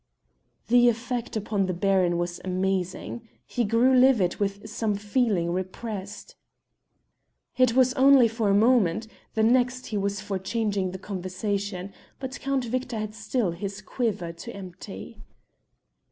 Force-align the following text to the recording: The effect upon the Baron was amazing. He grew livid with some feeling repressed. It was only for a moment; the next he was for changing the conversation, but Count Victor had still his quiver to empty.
The 0.67 0.89
effect 0.89 1.37
upon 1.37 1.67
the 1.67 1.75
Baron 1.75 2.17
was 2.17 2.41
amazing. 2.43 3.29
He 3.45 3.63
grew 3.63 3.93
livid 3.93 4.37
with 4.37 4.67
some 4.67 4.95
feeling 4.95 5.51
repressed. 5.51 6.35
It 7.55 7.75
was 7.75 7.93
only 7.93 8.27
for 8.27 8.49
a 8.49 8.55
moment; 8.55 9.05
the 9.35 9.43
next 9.43 9.85
he 9.85 9.97
was 9.97 10.19
for 10.19 10.39
changing 10.39 10.89
the 10.89 10.97
conversation, 10.97 11.93
but 12.19 12.39
Count 12.39 12.65
Victor 12.65 12.97
had 12.97 13.13
still 13.13 13.51
his 13.51 13.79
quiver 13.79 14.33
to 14.33 14.51
empty. 14.55 15.21